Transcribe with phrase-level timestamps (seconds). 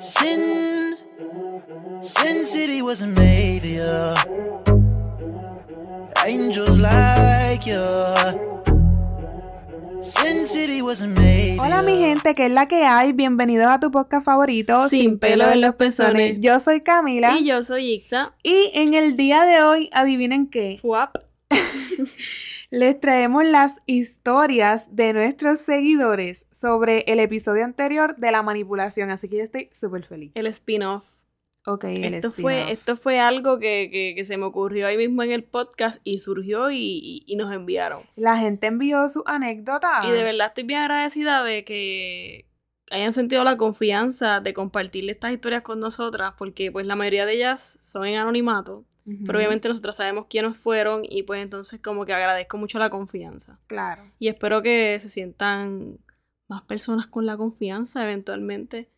[0.00, 0.96] Sin,
[2.00, 4.14] Sin City wasn't made for you.
[6.26, 7.80] Angels like you.
[10.02, 13.12] Sin City wasn't made for Hola mi gente, que es la que hay?
[13.12, 16.36] Bienvenidos a tu podcast favorito, Sin pelo en los pezones.
[16.40, 18.32] Yo soy Camila Y yo soy Ixa.
[18.42, 21.16] y en el día de hoy, adivinen qué, Fuap.
[22.70, 29.28] les traemos las historias de nuestros seguidores sobre el episodio anterior de la manipulación, así
[29.28, 30.32] que yo estoy súper feliz.
[30.34, 31.04] El spin-off.
[31.66, 35.22] Ok, el Esto fue, esto fue algo que, que- que se me ocurrió ahí mismo
[35.22, 38.02] en el podcast y surgió y, y- y nos enviaron.
[38.16, 40.00] La gente envió su anécdota.
[40.04, 42.46] Y de verdad estoy bien agradecida de que
[42.90, 47.34] hayan sentido la confianza de compartir estas historias con nosotras, porque pues la mayoría de
[47.34, 48.84] ellas son en anonimato,
[49.24, 53.58] pero obviamente nosotras sabemos quiénes fueron y pues entonces como que agradezco mucho la confianza.
[53.66, 54.02] Claro.
[54.18, 55.98] Y espero que se sientan
[56.48, 58.88] más personas con la confianza eventualmente.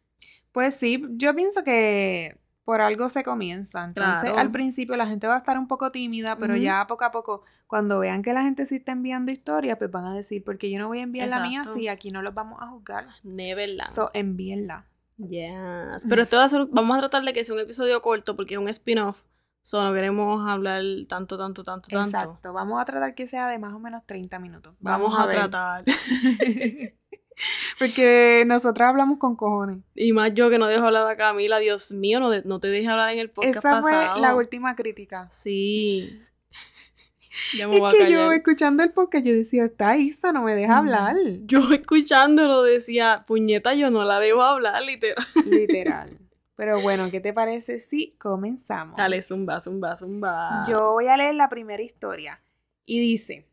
[0.52, 3.84] Pues sí, yo pienso que por algo se comienza.
[3.84, 4.38] Entonces, Claro.
[4.38, 7.42] al principio la gente va a estar un poco tímida, pero ya poco a poco,
[7.66, 10.78] cuando vean que la gente sí está enviando historias, pues van a decir, porque yo
[10.78, 13.04] no voy a enviar la mía si aquí no los vamos a juzgar.
[13.22, 13.90] Neverland.
[13.90, 14.86] So, envíenla.
[15.18, 16.06] Yes.
[16.08, 18.54] Pero esto va a ser, vamos a tratar de que sea un episodio corto porque
[18.54, 19.22] es un spin-off.
[19.64, 22.08] So, no queremos hablar tanto, tanto, tanto, tanto.
[22.08, 22.52] Exacto.
[22.52, 24.74] Vamos a tratar que sea de más o menos 30 minutos.
[24.80, 25.36] Vamos, a, ver.
[25.36, 25.84] tratar.
[27.78, 29.78] porque nosotras hablamos con cojones.
[29.94, 32.68] Y más yo que no dejo hablar a Camila, Dios mío, no, de- no te
[32.68, 34.12] deje hablar en el podcast Esa pasado.
[34.12, 35.28] fue la última crítica.
[35.30, 36.20] Sí.
[37.56, 38.10] Ya me Es voy a que callar.
[38.12, 41.16] yo escuchando el podcast, yo decía, está Isa, no me deja hablar.
[41.46, 45.24] Yo escuchándolo decía, puñeta, yo no la debo hablar, literal.
[45.46, 46.18] Literal.
[46.56, 48.98] Pero bueno, ¿qué te parece si comenzamos?
[48.98, 50.66] Dale, zumba, zumba, zumba.
[50.68, 52.42] Yo voy a leer la primera historia.
[52.84, 53.48] Y dice,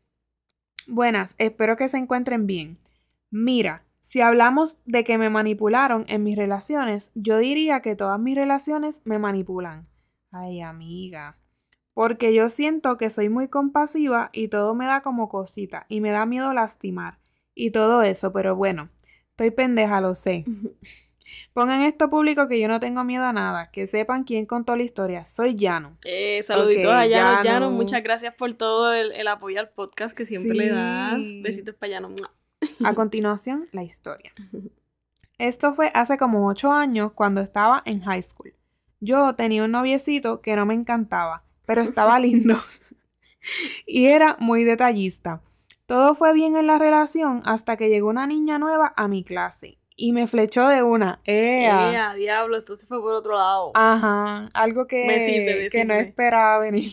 [0.86, 2.76] buenas, espero que se encuentren bien.
[3.30, 8.34] Mira, si hablamos de que me manipularon en mis relaciones, yo diría que todas mis
[8.34, 9.86] relaciones me manipulan.
[10.32, 11.36] Ay, amiga.
[11.94, 16.10] Porque yo siento que soy muy compasiva y todo me da como cosita y me
[16.10, 17.18] da miedo lastimar
[17.54, 18.88] y todo eso, pero bueno,
[19.30, 20.44] estoy pendeja, lo sé.
[21.52, 24.82] Pongan esto público que yo no tengo miedo a nada, que sepan quién contó la
[24.82, 25.24] historia.
[25.24, 25.98] Soy Llano.
[26.04, 27.44] Eh, saluditos a Llano, Llano.
[27.44, 31.20] Llano, muchas gracias por todo el, el apoyo al podcast que siempre le das.
[31.42, 32.14] Besitos para Llano.
[32.84, 34.32] A continuación, la historia.
[35.38, 38.54] Esto fue hace como ocho años cuando estaba en high school.
[39.00, 42.56] Yo tenía un noviecito que no me encantaba, pero estaba lindo.
[43.86, 45.42] y era muy detallista.
[45.86, 49.78] Todo fue bien en la relación hasta que llegó una niña nueva a mi clase
[49.96, 51.20] y me flechó de una.
[51.24, 51.92] ¡Ea!
[51.92, 53.72] Ea, diablo, esto se fue por otro lado.
[53.74, 56.92] Ajá, algo que, Me sirve, me que no esperaba venir.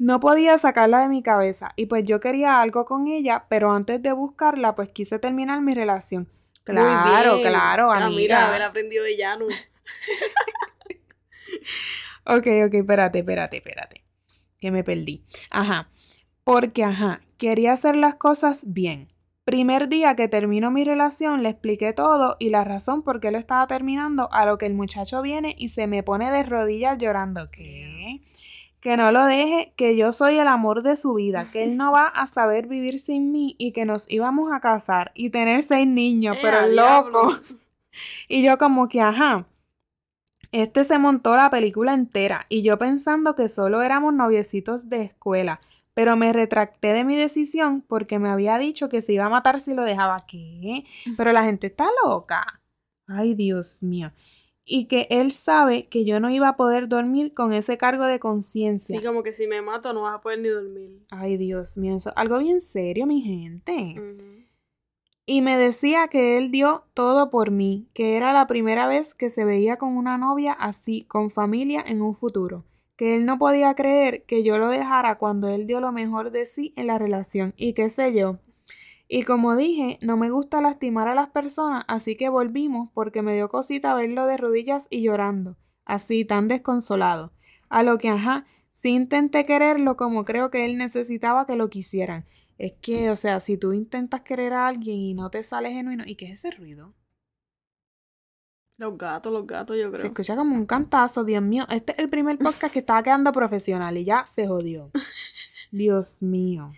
[0.00, 4.00] No podía sacarla de mi cabeza y pues yo quería algo con ella, pero antes
[4.02, 6.22] de buscarla pues quise terminar mi relación.
[6.66, 7.48] Muy Claro, bien.
[7.48, 8.66] claro, Ah, mira, haber amiga.
[8.68, 9.44] aprendido de Llano.
[12.26, 14.04] Ok, ok, espérate, espérate, espérate.
[14.60, 15.24] Que me perdí.
[15.50, 15.90] Ajá.
[16.44, 19.12] Porque, ajá, quería hacer las cosas bien.
[19.44, 23.34] Primer día que terminó mi relación, le expliqué todo y la razón por qué él
[23.34, 27.50] estaba terminando, a lo que el muchacho viene y se me pone de rodillas llorando.
[27.50, 28.20] ¿Qué?
[28.80, 31.92] Que no lo deje, que yo soy el amor de su vida, que él no
[31.92, 35.86] va a saber vivir sin mí y que nos íbamos a casar y tener seis
[35.86, 37.22] niños, Ea, pero diablo.
[37.24, 37.40] loco.
[38.28, 39.46] Y yo como que, ajá.
[40.52, 45.60] Este se montó la película entera y yo pensando que solo éramos noviecitos de escuela,
[45.94, 49.60] pero me retracté de mi decisión porque me había dicho que se iba a matar
[49.60, 50.24] si lo dejaba.
[50.26, 50.84] ¿Qué?
[51.16, 52.60] Pero la gente está loca.
[53.06, 54.12] Ay, Dios mío.
[54.64, 58.20] Y que él sabe que yo no iba a poder dormir con ese cargo de
[58.20, 58.98] conciencia.
[58.98, 61.04] Sí, como que si me mato no vas a poder ni dormir.
[61.10, 63.96] Ay, Dios mío, eso algo bien serio, mi gente.
[65.26, 69.30] Y me decía que él dio todo por mí, que era la primera vez que
[69.30, 72.64] se veía con una novia así, con familia en un futuro,
[72.96, 76.46] que él no podía creer que yo lo dejara cuando él dio lo mejor de
[76.46, 78.38] sí en la relación y qué sé yo.
[79.12, 83.34] Y como dije, no me gusta lastimar a las personas, así que volvimos porque me
[83.34, 87.32] dio cosita verlo de rodillas y llorando, así tan desconsolado.
[87.68, 92.24] A lo que, ajá, sí intenté quererlo como creo que él necesitaba que lo quisieran.
[92.56, 96.04] Es que, o sea, si tú intentas querer a alguien y no te sale genuino,
[96.06, 96.94] ¿y qué es ese ruido?
[98.76, 100.06] Los gatos, los gatos, yo Se creo.
[100.06, 101.66] escucha como un cantazo, Dios mío.
[101.68, 104.92] Este es el primer podcast que estaba quedando profesional y ya se jodió.
[105.72, 106.72] Dios mío.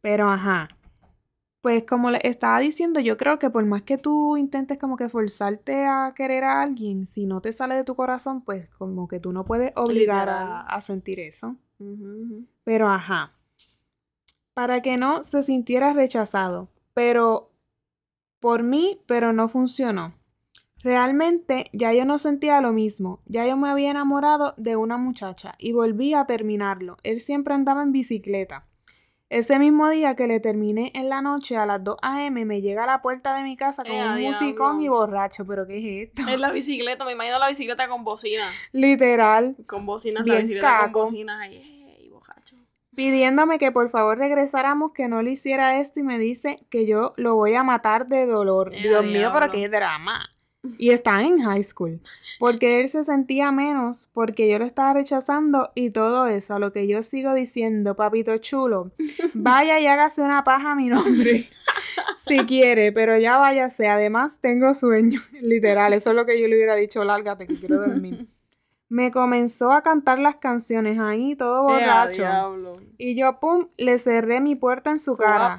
[0.00, 0.68] Pero ajá.
[1.64, 5.08] Pues como le estaba diciendo, yo creo que por más que tú intentes como que
[5.08, 9.18] forzarte a querer a alguien, si no te sale de tu corazón, pues como que
[9.18, 11.56] tú no puedes obligar a, sentir eso.
[12.64, 13.32] Pero ajá.
[14.52, 16.68] Para que no se sintiera rechazado.
[16.92, 17.50] Pero
[18.40, 20.12] por mí, pero no funcionó.
[20.82, 25.54] Realmente ya yo no sentía lo mismo, ya yo me había enamorado de una muchacha
[25.58, 26.98] y volví a terminarlo.
[27.04, 28.66] Él siempre andaba en bicicleta.
[29.34, 32.44] Ese mismo día que le terminé en la noche a las 2 a.m.
[32.44, 35.44] me llega a la puerta de mi casa con Eh, a un musicón y borracho,
[35.44, 36.30] pero ¿qué es esto?
[36.30, 38.44] Es la bicicleta, me imagino la bicicleta con bocina.
[38.72, 40.92] Literal, Con bocinas, Bien la bicicleta caco.
[40.92, 41.82] con bocinas ahí.
[42.94, 47.12] pidiéndome que por favor regresáramos, que no le hiciera esto y me dice que yo
[47.16, 48.72] lo voy a matar de dolor.
[48.72, 50.30] Eh, Dios mío, pero qué drama.
[50.78, 52.00] Y está en high school.
[52.38, 56.54] Porque él se sentía menos, porque yo lo estaba rechazando y todo eso.
[56.54, 58.92] A lo que yo sigo diciendo, papito chulo,
[59.34, 61.48] vaya y hágase una paja a mi nombre.
[62.26, 63.88] si quiere, pero ya váyase.
[63.88, 65.20] Además, tengo sueño.
[65.40, 68.26] Literal, eso es lo que yo le hubiera dicho, lárgate, que quiero dormir.
[68.88, 72.24] Me comenzó a cantar las canciones ahí, todo borracho.
[72.96, 75.56] Y yo, pum, le cerré mi puerta en su cara.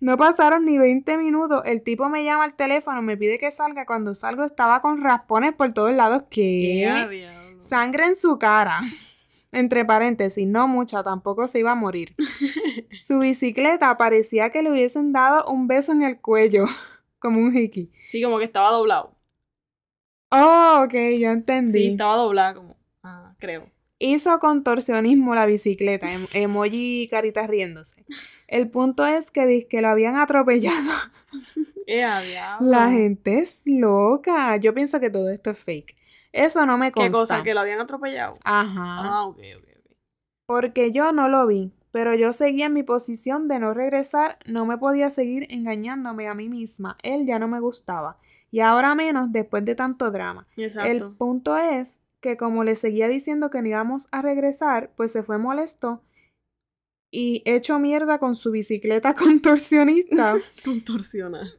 [0.00, 1.62] No pasaron ni 20 minutos.
[1.64, 3.84] El tipo me llama al teléfono, me pide que salga.
[3.86, 6.24] Cuando salgo estaba con raspones por todos lados.
[6.30, 7.62] Diablo.
[7.62, 8.80] Sangre en su cara.
[9.50, 12.14] Entre paréntesis, no mucha, tampoco se iba a morir.
[12.92, 16.66] Su bicicleta parecía que le hubiesen dado un beso en el cuello,
[17.18, 17.90] como un hickey.
[18.08, 19.16] Sí, como que estaba doblado.
[20.30, 21.72] Oh, ok, yo entendí.
[21.72, 22.76] Sí, estaba doblado como.
[23.02, 23.70] Ah, creo.
[24.00, 28.04] Hizo contorsionismo la bicicleta, em- emoji caritas riéndose.
[28.46, 30.90] El punto es que que lo habían atropellado.
[32.60, 34.56] La gente es loca.
[34.56, 35.96] Yo pienso que todo esto es fake.
[36.32, 37.08] Eso no me consta.
[37.08, 37.42] ¿Qué cosa?
[37.42, 38.36] ¿Que lo habían atropellado?
[38.44, 38.98] Ajá.
[38.98, 39.92] Ah, ok, ok, ok.
[40.46, 44.66] Porque yo no lo vi, pero yo seguía en mi posición de no regresar, no
[44.66, 46.96] me podía seguir engañándome a mí misma.
[47.02, 48.16] Él ya no me gustaba.
[48.50, 50.46] Y ahora menos después de tanto drama.
[50.56, 50.90] Exacto.
[50.90, 55.22] El punto es que como le seguía diciendo que no íbamos a regresar, pues se
[55.22, 56.02] fue molesto
[57.10, 60.36] y hecho mierda con su bicicleta contorsionista.
[60.64, 61.52] Contorsiona.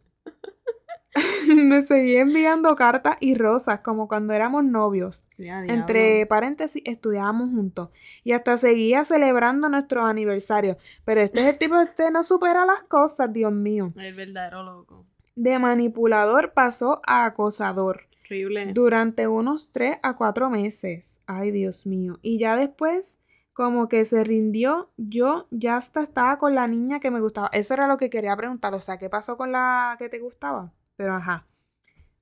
[1.56, 5.26] me seguía enviando cartas y rosas como cuando éramos novios.
[5.38, 7.90] Ya, Entre paréntesis, estudiábamos juntos.
[8.24, 10.78] Y hasta seguía celebrando nuestros aniversarios.
[11.06, 13.88] Pero este es el tipo, este no supera las cosas, Dios mío.
[13.96, 15.06] El verdadero loco.
[15.36, 18.09] De manipulador pasó a acosador.
[18.30, 18.74] Horrible.
[18.74, 21.22] durante unos 3 a 4 meses.
[21.26, 22.20] Ay, Dios mío.
[22.22, 23.18] Y ya después,
[23.54, 27.50] como que se rindió, yo ya hasta estaba con la niña que me gustaba.
[27.54, 28.74] Eso era lo que quería preguntar.
[28.74, 30.72] O sea, ¿qué pasó con la que te gustaba?
[30.96, 31.46] Pero ajá.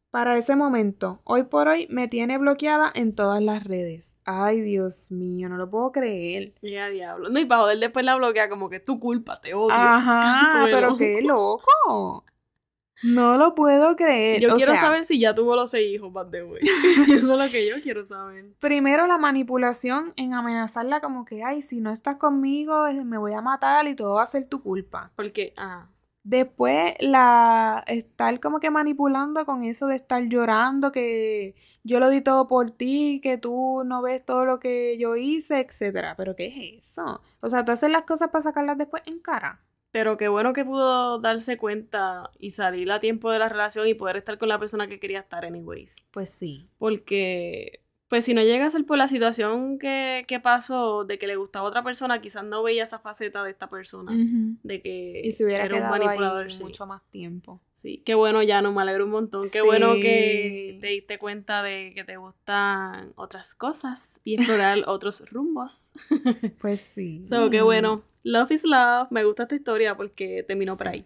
[0.09, 4.17] Para ese momento, hoy por hoy me tiene bloqueada en todas las redes.
[4.23, 6.53] Ay, Dios mío, no lo puedo creer.
[6.61, 7.29] Ya, diablo.
[7.29, 9.75] No, y para joder después la bloquea como que es tu culpa, te odio.
[9.75, 10.97] Ajá, pero loco.
[10.97, 12.23] qué loco.
[13.03, 14.41] No lo puedo creer.
[14.41, 16.61] Yo O quiero sea, saber si ya tuvo los seis hijos, by the way.
[17.07, 18.53] Eso es lo que yo quiero saber.
[18.59, 23.33] Primero la manipulación en amenazarla como que, ay, si no estás conmigo, eh, me voy
[23.33, 25.11] a matar y todo va a ser tu culpa.
[25.15, 25.89] Porque, ah,
[26.27, 31.55] Después la estar como que manipulando con eso de estar llorando, que
[31.85, 35.61] yo lo di todo por ti, que tú no ves todo lo que yo hice,
[35.61, 36.15] etcétera.
[36.17, 37.21] Pero ¿qué es eso?
[37.39, 39.61] O sea, tú haces las cosas para sacarlas después en cara.
[39.91, 43.93] Pero qué bueno que pudo darse cuenta y salir a tiempo de la relación y
[43.93, 45.95] poder estar con la persona que quería estar, anyways.
[46.11, 46.65] Pues sí.
[46.77, 51.27] Porque, pues si no llega a ser por la situación que, que pasó de que
[51.27, 54.11] le gustaba a otra persona, quizás no veía esa faceta de esta persona.
[54.63, 56.63] De que Y se hubiera era un quedado manipulador, ahí sí.
[56.63, 57.61] mucho más tiempo.
[57.73, 59.43] Sí, qué bueno, ya no me alegro un montón.
[59.51, 65.29] Qué bueno que te diste cuenta de que te gustan otras cosas y explorar otros
[65.29, 65.93] rumbos.
[66.59, 67.23] Pues sí.
[67.25, 68.03] So, qué bueno.
[68.23, 69.07] Love is love.
[69.11, 70.93] Me gusta esta historia porque terminó por Sí.
[70.93, 71.05] ahí.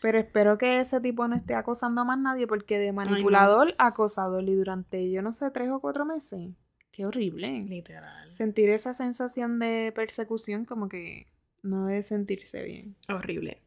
[0.00, 3.88] Pero espero que ese tipo no esté acosando a más nadie porque de manipulador a
[3.88, 6.50] acosador y durante, yo no sé, tres o cuatro meses.
[6.90, 7.62] Qué horrible.
[7.62, 8.32] Literal.
[8.32, 11.26] Sentir esa sensación de persecución como que
[11.62, 12.96] no debe sentirse bien.
[13.08, 13.62] Horrible.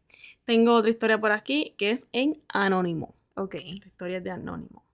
[0.46, 3.16] Tengo otra historia por aquí que es en Anónimo.
[3.36, 3.56] Ok.
[3.56, 4.86] Esta historia es de Anónimo.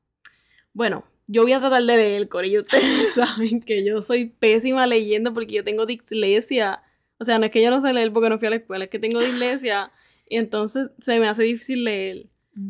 [0.74, 2.62] Bueno, yo voy a tratar de leer, Corillo.
[2.62, 6.82] Ustedes saben que yo soy pésima leyendo porque yo tengo dislexia.
[7.18, 8.86] O sea, no es que yo no sé leer porque no fui a la escuela,
[8.86, 9.92] es que tengo dislexia
[10.32, 12.28] y entonces se me hace difícil leer.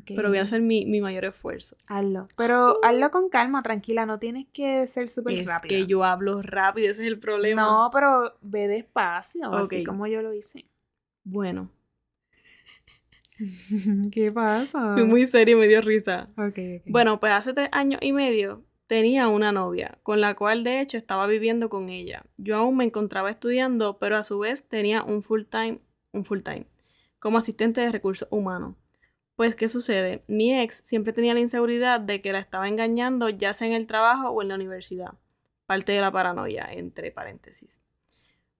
[0.07, 1.75] Pero voy a hacer mi, mi mayor esfuerzo.
[1.87, 2.25] Hazlo.
[2.37, 4.05] Pero hazlo con calma, tranquila.
[4.05, 5.69] No tienes que ser súper Es rápida.
[5.69, 7.63] que yo hablo rápido, ese es el problema.
[7.63, 10.65] No, pero ve despacio, así como yo lo hice.
[11.23, 11.69] Bueno,
[14.11, 14.93] ¿Qué pasa?
[14.93, 16.29] fui muy serio y me dio risa.
[16.85, 20.97] Bueno, pues hace tres años y medio tenía una novia, con la cual de hecho
[20.97, 22.23] estaba viviendo con ella.
[22.37, 25.79] Yo aún me encontraba estudiando, pero a su vez tenía un full time,
[26.11, 26.67] un full time,
[27.21, 28.75] como asistente de recursos humanos.
[29.35, 30.21] Pues, ¿qué sucede?
[30.27, 33.87] Mi ex siempre tenía la inseguridad de que la estaba engañando, ya sea en el
[33.87, 35.13] trabajo o en la universidad.
[35.65, 37.81] Parte de la paranoia, entre paréntesis.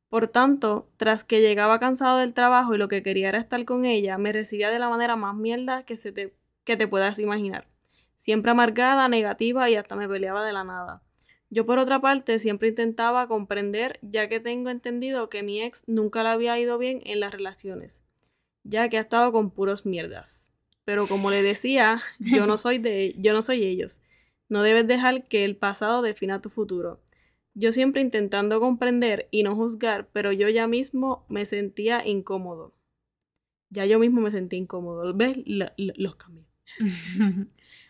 [0.10, 3.84] Por tanto, tras que llegaba cansado del trabajo y lo que quería era estar con
[3.84, 7.68] ella, me recibía de la manera más mierda que, se te, que te puedas imaginar.
[8.15, 11.01] siempre amargada, negativa y hasta me peleaba de la nada.
[11.50, 16.22] Yo por otra parte siempre intentaba comprender, ya que tengo entendido que mi ex nunca
[16.22, 18.06] le había ido bien en las relaciones,
[18.63, 20.51] ya que ha estado con puros mierdas.
[20.86, 24.01] Pero como le decía, yo no soy de yo no soy ellos.
[24.50, 27.01] No debes dejar que el pasado defina tu futuro.
[27.53, 32.74] Yo siempre intentando comprender y no juzgar, pero yo ya mismo me sentía incómodo.
[33.70, 35.13] Ya yo mismo me sentí incómodo.
[35.13, 35.38] ¿Ves?
[35.77, 36.48] los cambios.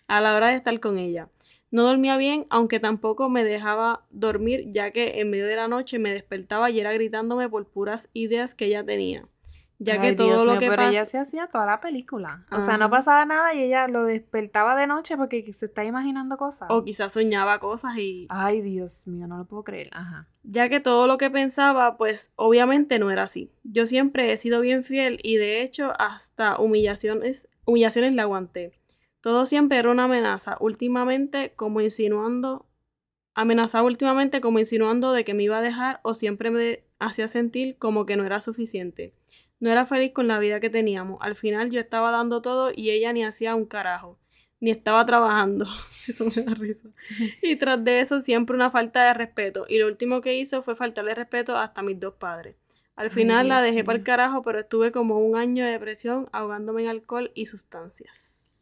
[0.07, 1.29] a la hora de estar con ella.
[1.71, 5.99] No dormía bien, aunque tampoco me dejaba dormir, ya que en medio de la noche
[5.99, 9.27] me despertaba y era gritándome por puras ideas que ella tenía.
[9.83, 12.45] Ya que todo lo que pero ella se hacía toda la película.
[12.51, 16.37] O sea, no pasaba nada y ella lo despertaba de noche porque se está imaginando
[16.37, 16.69] cosas.
[16.69, 18.27] O quizás soñaba cosas y...
[18.29, 19.89] Ay, Dios mío, no lo puedo creer.
[19.93, 20.21] Ajá.
[20.43, 23.49] Ya que todo lo que pensaba, pues obviamente no era así.
[23.63, 28.73] Yo siempre he sido bien fiel y de hecho hasta humillaciones, humillaciones la aguanté.
[29.19, 32.67] Todo siempre era una amenaza, últimamente como insinuando...
[33.33, 37.77] Amenazaba últimamente como insinuando de que me iba a dejar o siempre me hacía sentir
[37.77, 39.15] como que no era suficiente.
[39.61, 41.19] No era feliz con la vida que teníamos.
[41.21, 44.17] Al final yo estaba dando todo y ella ni hacía un carajo.
[44.59, 45.65] Ni estaba trabajando.
[46.07, 46.89] eso me da risa.
[47.43, 49.65] Y tras de eso siempre una falta de respeto.
[49.69, 52.55] Y lo último que hizo fue faltarle respeto hasta a mis dos padres.
[52.95, 56.83] Al final la dejé para el carajo, pero estuve como un año de depresión ahogándome
[56.83, 58.61] en alcohol y sustancias.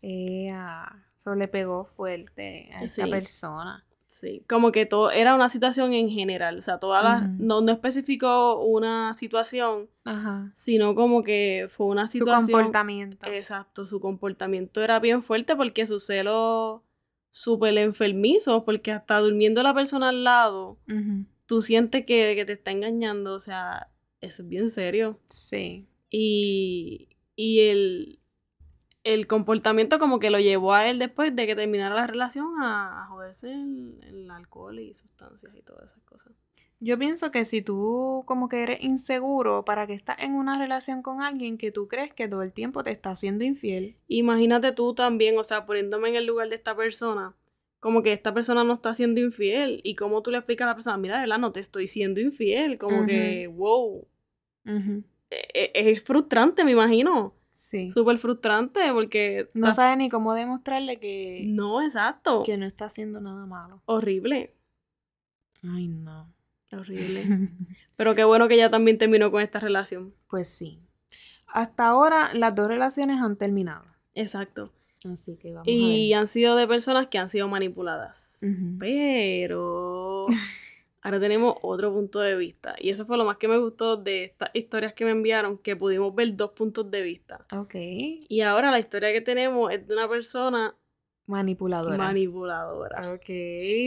[1.18, 3.86] Eso le pegó fuerte a esa persona.
[4.10, 7.72] Sí, como que todo era una situación en general, o sea, todas las, no, no
[7.72, 9.88] especificó una situación,
[10.56, 12.42] sino como que fue una situación.
[12.48, 13.28] Su comportamiento.
[13.28, 16.84] Exacto, su comportamiento era bien fuerte porque su celo
[17.30, 20.80] súper enfermizo, porque hasta durmiendo la persona al lado,
[21.46, 25.20] tú sientes que, que, te está engañando, o sea, eso es bien serio.
[25.28, 25.86] Sí.
[26.10, 28.20] Y, y el,
[29.13, 33.08] el comportamiento como que lo llevó a él después de que terminara la relación a,
[33.10, 36.34] joderse el, alcohol y sustancias y todas esas cosas.
[36.80, 41.01] Yo pienso que si tú como que eres inseguro para que estás en una relación
[41.01, 43.98] con alguien que tú crees que todo el tiempo te está haciendo infiel.
[44.08, 47.36] Imagínate tú también, o sea, poniéndome en el lugar de esta persona,
[47.80, 50.75] como que esta persona no está siendo infiel y cómo tú le explicas a la
[50.75, 54.08] persona, mira, de verdad no te estoy siendo infiel, como que, wow.
[54.66, 55.01] E,
[55.32, 57.38] e, es frustrante, me imagino.
[57.60, 57.92] Sí.
[57.92, 59.50] Súper frustrante porque...
[59.54, 61.44] No sabe ni cómo demostrarle que...
[61.46, 62.44] No, exacto.
[62.46, 63.82] Que no está haciendo nada malo.
[63.86, 64.54] Horrible.
[65.62, 66.34] Ay, no.
[66.72, 67.50] Horrible.
[67.98, 70.16] Pero qué bueno que ella también terminó con esta relación.
[70.30, 70.80] Pues sí.
[71.48, 73.84] Hasta ahora las dos relaciones han terminado.
[74.16, 74.72] Exacto.
[75.12, 76.22] Así que vamos y a ver.
[76.22, 78.39] han sido de personas que han sido manipuladas.
[78.80, 80.28] Pero...
[81.01, 82.75] ahora tenemos otro punto de vista.
[82.79, 85.75] Y eso fue lo más que me gustó de estas historias que me enviaron, que
[85.75, 87.46] pudimos ver dos puntos de vista.
[87.51, 87.75] Ok.
[87.75, 90.75] Y ahora la historia que tenemos es de una persona
[91.25, 91.98] manipuladora.
[91.98, 93.13] Manipuladora.
[93.13, 93.29] Ok,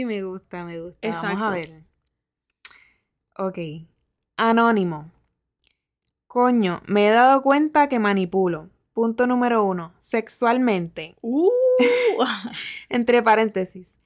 [0.06, 1.08] me gusta, me gusta.
[1.08, 1.84] Vamos a ver.
[3.36, 3.58] Ok.
[4.36, 5.10] Anónimo.
[6.26, 8.70] Coño, me he dado cuenta que manipulo.
[8.94, 9.92] Punto número uno.
[9.98, 11.14] Sexualmente.
[11.20, 11.50] Uh.
[12.88, 13.98] Entre paréntesis.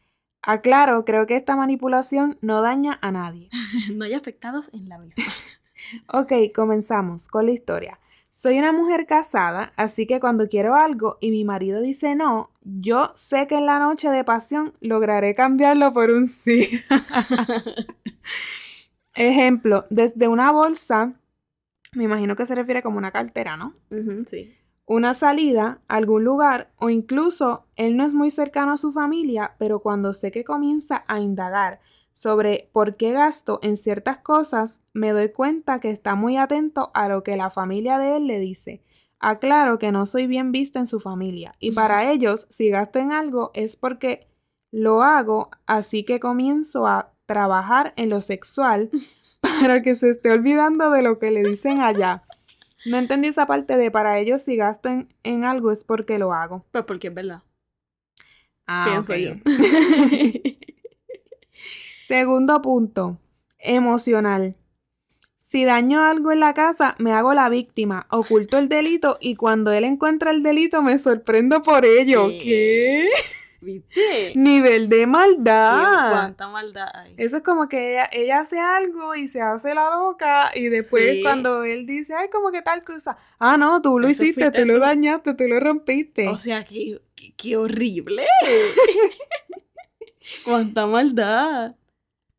[0.46, 3.50] Aclaro, creo que esta manipulación no daña a nadie.
[3.92, 5.24] no hay afectados en la misma.
[6.06, 7.98] ok, comenzamos con la historia.
[8.30, 13.10] Soy una mujer casada, así que cuando quiero algo y mi marido dice no, yo
[13.16, 16.80] sé que en la noche de pasión lograré cambiarlo por un sí.
[19.14, 21.14] Ejemplo, desde una bolsa,
[21.92, 23.74] me imagino que se refiere como una cartera, ¿no?
[24.26, 24.55] sí
[24.86, 29.80] una salida, algún lugar o incluso él no es muy cercano a su familia, pero
[29.80, 31.80] cuando sé que comienza a indagar
[32.12, 37.08] sobre por qué gasto en ciertas cosas, me doy cuenta que está muy atento a
[37.08, 38.82] lo que la familia de él le dice.
[39.18, 43.12] Aclaro que no soy bien vista en su familia y para ellos si gasto en
[43.12, 44.28] algo es porque
[44.70, 48.90] lo hago, así que comienzo a trabajar en lo sexual
[49.40, 52.22] para que se esté olvidando de lo que le dicen allá.
[52.86, 54.88] No entendí esa parte de para ellos si gasto
[55.22, 56.64] en, algo es porque lo hago.
[56.70, 57.42] Pues porque es verdad.
[58.66, 59.34] Ah, Pienso yo.
[62.00, 63.18] Segundo punto.
[63.58, 64.54] Emocional.
[65.40, 69.72] Si daño algo en la casa, me hago la víctima, oculto el delito y cuando
[69.72, 72.28] él encuentra el delito me sorprendo por ello.
[72.28, 73.08] ¿Qué?
[73.60, 74.32] ¿Viste?
[74.34, 76.10] Nivel de maldad.
[76.10, 77.14] ¿Cuánta maldad hay?
[77.16, 81.64] Eso es como que ella, hace algo y se hace la loca y después cuando
[81.64, 85.34] él dice, ay, como que tal cosa, ah, no, tú lo hiciste, tú lo dañaste,
[85.34, 86.28] tú lo rompiste.
[86.28, 87.00] O sea, qué,
[87.36, 88.26] qué, horrible.
[90.44, 91.76] ¿Cuánta maldad?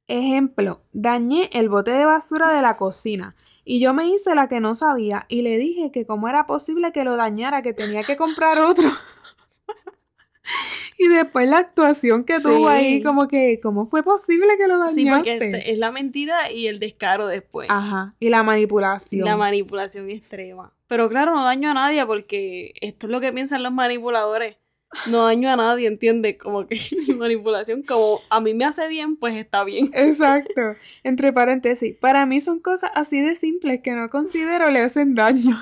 [0.07, 3.35] Ejemplo, dañé el bote de basura de la cocina.
[3.65, 6.93] Y yo me hice la que no sabía y le dije que cómo era posible
[6.93, 8.89] que lo dañara, que tenía que comprar otro.
[10.99, 15.01] Y después la actuación que tuvo ahí, como que, ¿cómo fue posible que lo dañaste?
[15.01, 17.69] Sí, porque este- es la mentira y el descaro después.
[17.69, 19.23] Ajá, y la manipulación.
[19.23, 20.73] La manipulación extrema.
[20.87, 24.57] Pero claro, no daño a nadie porque esto es lo que piensan los manipuladores.
[25.07, 26.37] No daño a nadie, ¿entiendes?
[26.37, 29.91] Como que mi manipulación, como a mí me hace bien, pues está bien.
[29.93, 30.61] Exacto.
[31.03, 35.57] Entre paréntesis, para mí son cosas así de simples que no considero le hacen daño.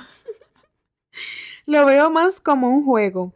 [1.66, 3.34] Lo veo más como un juego.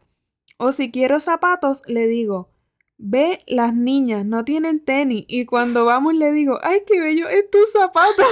[0.62, 2.50] O si quiero zapatos, le digo,
[2.98, 5.24] ve, las niñas no tienen tenis.
[5.26, 8.22] Y cuando vamos le digo, ay, qué bello es tu zapato.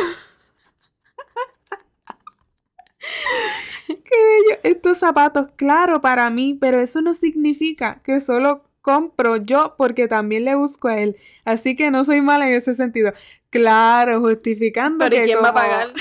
[3.87, 5.49] qué bello es tus zapatos.
[5.57, 10.89] Claro, para mí, pero eso no significa que solo compro yo porque también le busco
[10.89, 11.17] a él.
[11.47, 13.15] Así que no soy mala en ese sentido.
[13.49, 15.95] Claro, justificando Pero ¿y que quién va a pagar?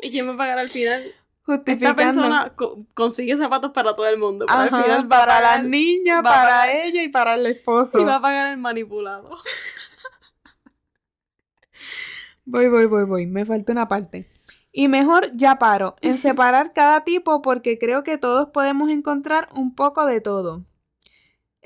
[0.00, 1.12] ¿Y quién va a pagar al final?
[1.54, 5.62] Esta persona co- consigue zapatos para todo el mundo, pero Ajá, al final para pagar,
[5.62, 7.98] la niña, va a para pagar- ella y para el esposo.
[7.98, 9.30] y va a pagar el manipulado.
[12.44, 13.26] Voy, voy, voy, voy.
[13.26, 14.30] Me falta una parte.
[14.72, 19.74] Y mejor ya paro en separar cada tipo porque creo que todos podemos encontrar un
[19.74, 20.64] poco de todo.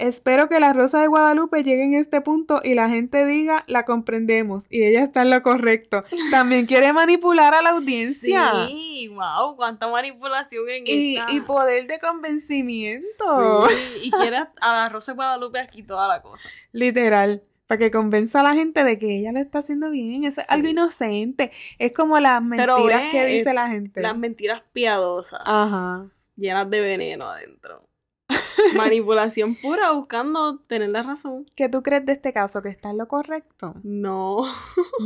[0.02, 3.84] Espero que la Rosa de Guadalupe llegue en este punto y la gente diga, la
[3.84, 6.02] comprendemos y ella está en lo correcto.
[6.32, 8.66] También quiere manipular a la audiencia.
[8.66, 11.30] Sí, wow, cuánta manipulación en Y, esta.
[11.32, 13.68] y poder de convencimiento.
[13.68, 16.48] Sí, y quiere a la Rosa de Guadalupe aquí toda la cosa.
[16.72, 17.44] Literal.
[17.68, 20.24] Para que convenza a la gente de que ella lo está haciendo bien.
[20.24, 20.52] Eso es Sí.
[20.52, 21.52] algo inocente.
[21.78, 24.00] Es como las Pero mentiras que dice la gente.
[24.02, 25.40] Las mentiras piadosas.
[25.44, 26.00] Ajá.
[26.36, 27.88] Llenas de veneno adentro.
[28.76, 31.46] Manipulación pura buscando tener la razón.
[31.54, 32.62] ¿Qué tú crees de este caso?
[32.62, 33.74] ¿Que está en lo correcto?
[33.82, 34.44] No.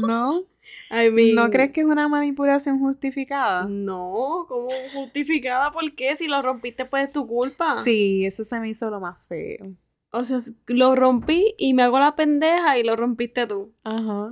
[0.06, 0.42] ¿No?
[0.90, 3.66] I mean, ¿No crees que es una manipulación justificada?
[3.68, 6.16] No, como justificada, ¿por qué?
[6.16, 7.82] Si lo rompiste, pues es tu culpa.
[7.82, 9.74] Sí, eso se me hizo lo más feo.
[10.10, 13.72] O sea, lo rompí y me hago la pendeja y lo rompiste tú.
[13.84, 14.30] Ajá.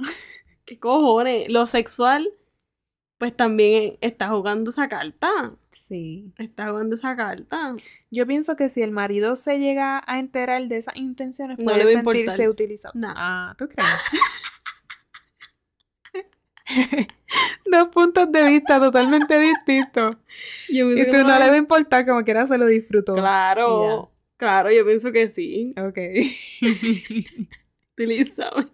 [0.64, 1.48] ¿Qué cojones?
[1.50, 2.32] Lo sexual,
[3.24, 5.30] pues también está jugando esa carta.
[5.70, 6.30] Sí.
[6.36, 7.74] Está jugando esa carta.
[8.10, 11.78] Yo pienso que si el marido se llega a enterar de esas intenciones, No puede
[11.78, 12.18] le va importar.
[12.20, 12.92] sentirse utilizado.
[12.94, 13.14] No.
[13.16, 13.88] Ah, ¿tú crees?
[17.64, 20.18] Dos puntos de vista totalmente distintos.
[20.68, 23.14] Yo Y tú no le va a importar, como quiera se lo disfrutó.
[23.14, 25.72] Claro, claro, yo pienso que sí.
[25.78, 25.98] Ok.
[27.94, 28.68] Utilízame.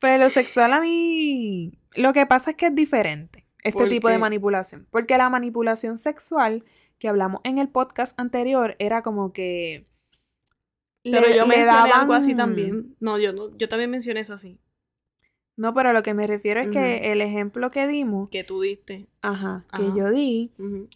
[0.00, 1.72] Pero lo sexual a mí.
[1.94, 3.43] Lo que pasa es que es diferente.
[3.64, 4.86] Este ¿Por tipo de manipulación.
[4.90, 6.64] Porque la manipulación sexual
[6.98, 9.86] que hablamos en el podcast anterior era como que.
[11.02, 12.94] Pero le- yo mencioné algo daban- así también.
[13.00, 14.58] No, yo no, yo también mencioné eso así.
[15.56, 19.06] No, pero lo que me refiero es que el ejemplo que dimos, Que tú diste.
[19.22, 20.50] ajá, que yo di,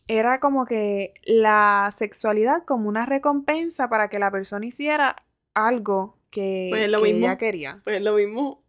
[0.09, 5.14] era como que la sexualidad como una recompensa para que la persona hiciera
[5.54, 7.26] algo que, Pues lo que mismo.
[7.26, 7.81] ella quería.
[7.85, 8.64] Pues lo mismo.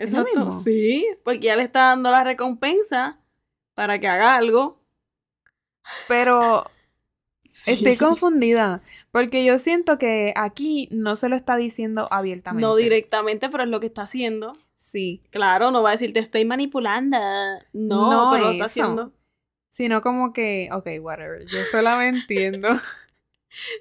[0.00, 0.52] ¿Es lo Exacto.
[0.54, 3.20] Sí, porque ya le está dando la recompensa
[3.74, 4.80] para que haga algo.
[6.08, 6.64] Pero
[7.50, 7.72] Sí.
[7.72, 12.62] estoy confundida, porque yo siento que aquí no se lo está diciendo abiertamente.
[12.62, 14.56] No directamente, pero es lo que está haciendo.
[14.76, 17.18] Sí, Claro, no va a decir te estoy manipulando.
[17.72, 19.12] No, No pero lo está haciendo.
[19.68, 22.68] sino como que, ok, whatever, yo solo me entiendo.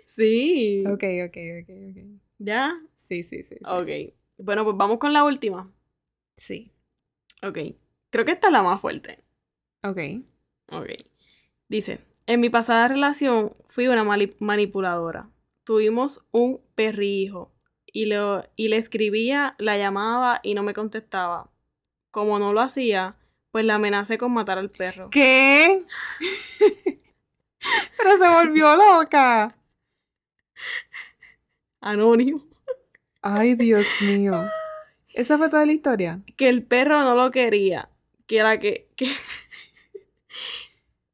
[0.08, 0.84] Sí.
[0.88, 2.22] ok, ok, ok, ok.
[2.40, 2.74] ¿Ya?
[2.98, 3.56] Sí, sí, sí.
[3.56, 3.66] sí.
[3.66, 4.16] Ok.
[4.40, 5.72] Bueno, pues vamos con la última.
[6.40, 6.72] Sí,
[7.42, 7.58] Ok.
[8.10, 9.24] Creo que esta es la más fuerte.
[9.84, 10.00] ok.
[10.72, 10.90] Ok.
[11.68, 14.04] Dice, en mi pasada relación fui una
[14.40, 15.30] manipuladora.
[15.64, 17.52] Tuvimos un perrihijo
[17.86, 21.50] y, lo- y le escribía, la llamaba y no me contestaba.
[22.12, 23.16] Como no lo hacía,
[23.52, 25.10] pues la amenacé con matar al perro.
[25.12, 25.84] ¿Qué?
[27.98, 29.56] Pero se volvió loca.
[31.82, 32.44] Anónimo.
[33.22, 34.34] Ay, Dios mío.
[35.20, 36.22] ¿Esa fue toda la historia?
[36.38, 37.90] Que el perro no lo quería.
[38.26, 38.88] Que era que...
[38.96, 39.08] que...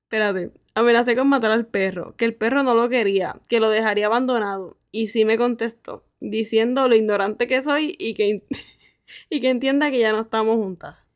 [0.04, 0.52] Espérate.
[0.76, 2.16] Amenacé con matar al perro.
[2.16, 3.42] Que el perro no lo quería.
[3.48, 4.78] Que lo dejaría abandonado.
[4.92, 6.06] Y sí me contestó.
[6.20, 8.44] Diciendo lo ignorante que soy y que,
[9.32, 11.10] y que entienda que ya no estamos juntas.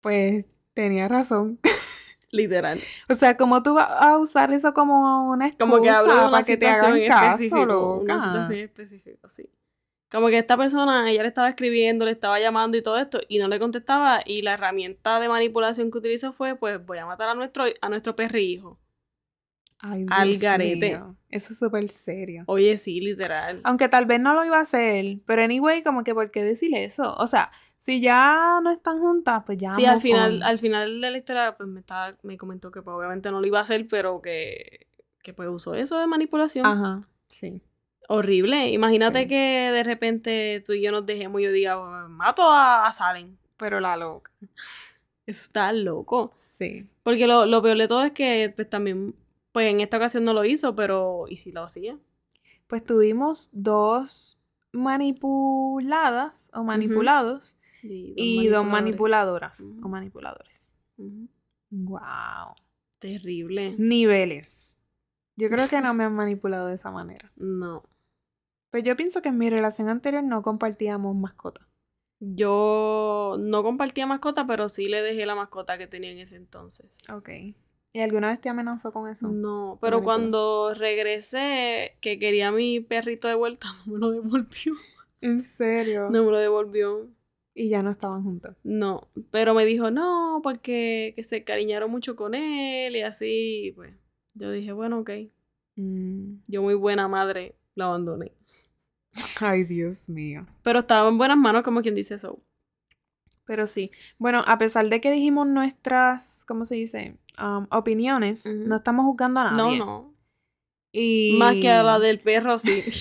[0.00, 0.44] Pues
[0.74, 1.58] tenía razón.
[2.30, 2.78] Literal.
[3.08, 6.56] O sea, ¿cómo tú vas a usar eso como una excusa Como que para que
[6.56, 7.62] te hagan caso, específica.
[7.62, 8.22] Una loca?
[8.22, 9.50] situación específica, sí.
[10.10, 13.38] Como que esta persona, ella le estaba escribiendo, le estaba llamando y todo esto, y
[13.38, 17.28] no le contestaba, y la herramienta de manipulación que utilizó fue, pues, voy a matar
[17.28, 18.78] a nuestro, a nuestro perrihijo.
[19.80, 20.90] Ay, Dios Al garete.
[20.90, 21.14] mío.
[21.28, 22.42] Eso es súper serio.
[22.46, 23.60] Oye, sí, literal.
[23.64, 26.84] Aunque tal vez no lo iba a hacer, pero anyway, como que ¿por qué decirle
[26.84, 27.14] eso?
[27.16, 29.70] O sea, si ya no están juntas, pues ya.
[29.76, 32.82] Sí, al final, con- al final de la historia, pues me estaba, me comentó que
[32.82, 34.86] pues, obviamente no lo iba a hacer, pero que,
[35.22, 36.66] que pues usó eso de manipulación.
[36.66, 37.62] Ajá, sí.
[38.10, 38.70] Horrible.
[38.72, 39.28] Imagínate Sí.
[39.28, 43.38] que de repente tú y yo nos dejemos y yo diga, mato a, a Salen.
[43.56, 44.30] Pero la loca.
[45.26, 46.32] Eso está loco.
[46.40, 46.86] Sí.
[47.02, 49.14] Porque lo, lo peor de todo es que pues también,
[49.52, 51.98] pues en esta ocasión no lo hizo, pero ¿y si lo hacía?
[52.66, 54.38] Pues tuvimos dos
[54.72, 60.76] manipuladas o manipulados y dos manipuladoras o manipuladores.
[60.96, 61.28] Ujú.
[61.70, 62.54] Wow.
[62.98, 63.74] Terrible.
[63.78, 64.76] Niveles.
[65.36, 67.30] Yo creo que no me han manipulado de esa manera.
[67.36, 67.84] No.
[68.70, 71.66] Pues yo pienso que en mi relación anterior no compartíamos mascotas.
[72.20, 76.98] Yo no compartía mascota, pero sí le dejé la mascota que tenía en ese entonces.
[77.12, 77.30] Ok.
[77.92, 79.28] ¿Y alguna vez te amenazó con eso?
[79.28, 84.74] No, pero cuando regresé, que quería mi perrito de vuelta, no me lo devolvió.
[85.20, 86.08] ¿En serio?
[86.10, 87.08] No me lo devolvió.
[87.54, 88.54] Y ya no estaban juntos.
[88.62, 93.94] No, pero me dijo no, porque que se cariñaron mucho con él y así, pues.
[94.34, 95.10] Yo dije, bueno, ok.
[95.76, 96.34] Mm.
[96.46, 98.32] Yo muy buena madre lo abandoné.
[99.40, 100.40] Ay, Dios mío.
[100.62, 102.38] Pero estaba en buenas manos, como quien dice eso.
[103.44, 103.90] Pero sí.
[104.18, 107.16] Bueno, a pesar de que dijimos nuestras, ¿cómo se dice?
[107.42, 109.78] Um, opiniones, no estamos juzgando a No, nadie.
[109.78, 110.14] no.
[110.92, 111.36] Y...
[111.38, 112.84] Más que a la del perro, sí.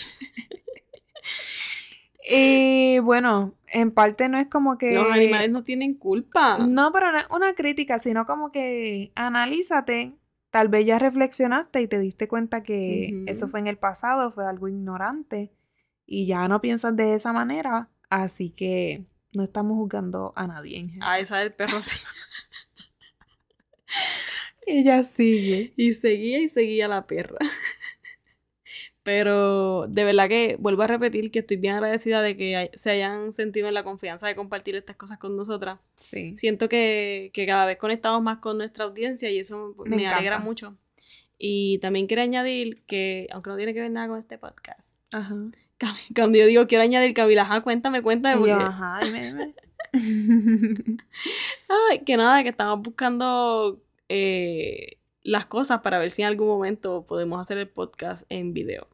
[2.30, 4.94] Y bueno, en parte no es como que...
[4.96, 6.58] Los animales no tienen culpa.
[6.58, 10.14] No, pero no es una crítica, sino como que analízate.
[10.58, 14.44] Tal vez ya reflexionaste y te diste cuenta que eso fue en el pasado, fue
[14.48, 15.52] algo ignorante
[16.08, 20.80] y ya no piensas de esa manera, así que no estamos juzgando a nadie.
[20.80, 21.12] en general.
[21.12, 22.00] A esa del perro sí.
[24.66, 25.74] Ella sigue.
[25.78, 27.38] Y seguía y seguía la perra.
[29.08, 32.90] Pero de verdad que vuelvo a repetir que estoy bien agradecida de que hay- se
[32.90, 35.80] hayan sentido en la confianza de compartir estas cosas con nosotras.
[35.96, 36.36] Sí.
[36.36, 40.40] Siento que, que cada vez conectamos más con nuestra audiencia y eso Me me, alegra
[40.40, 40.76] mucho.
[41.38, 45.36] Y también quiero añadir que, aunque no tiene que ver nada con este podcast, Ajá.
[46.14, 48.36] Cuando yo digo quiero añadir, ajá, cuéntame, cuéntame.
[48.36, 49.54] Y Porque, yo, ajá, dime, dime.
[51.70, 57.06] Ay, que nada, que estamos buscando eh, las cosas para ver si en algún momento
[57.06, 58.90] podemos hacer el podcast en video.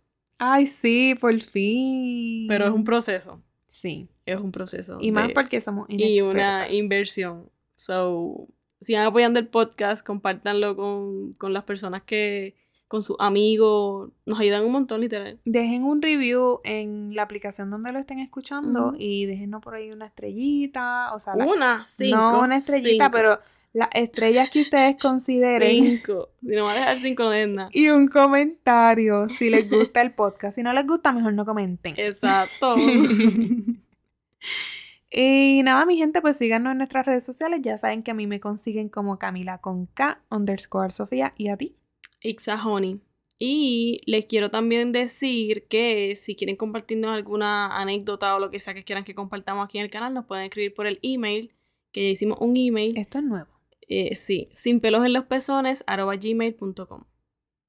[0.45, 2.45] Ay, sí, por fin.
[2.47, 3.41] Pero es un proceso.
[3.67, 4.09] Sí.
[4.25, 4.97] Es un proceso.
[5.01, 6.71] Y más porque somos y una inexpertas.
[6.73, 7.49] inversión.
[7.75, 8.47] So,
[8.81, 12.55] sigan apoyando el podcast, compártanlo con, con las personas que,
[12.87, 15.39] con sus amigos, nos ayudan un montón, literal.
[15.45, 20.05] Dejen un review en la aplicación donde lo estén escuchando y déjenos por ahí una
[20.05, 22.15] estrellita, o sea, la- Una, cinco.
[22.17, 23.39] no una estrellita, cinco, pero
[23.73, 26.29] las estrellas que ustedes consideren Cinco.
[26.41, 27.69] Si no va a dejar cinco, no nada.
[27.73, 30.55] y un comentario si les gusta el podcast.
[30.55, 31.95] Si no les gusta, mejor no comenten.
[31.97, 32.75] Exacto.
[35.11, 37.61] y nada, mi gente, pues síganos en nuestras redes sociales.
[37.63, 41.57] Ya saben que a mí me consiguen como Camila con K underscore Sofía y a
[41.57, 41.75] ti.
[42.21, 43.01] Ixahoni.
[43.39, 48.75] Y les quiero también decir que si quieren compartirnos alguna anécdota o lo que sea
[48.75, 51.51] que quieran que compartamos aquí en el canal, nos pueden escribir por el email,
[51.91, 52.95] que ya hicimos un email.
[52.97, 53.52] Esto es nuevo.
[53.95, 57.03] Eh, sí, sin pelos en los pezones, arroba gmail.com.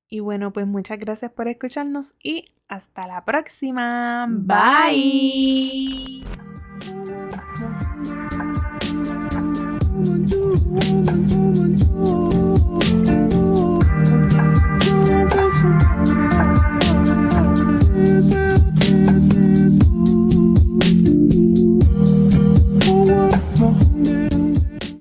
[0.09, 4.27] Y bueno, pues muchas gracias por escucharnos y hasta la próxima.
[4.31, 4.65] Bye.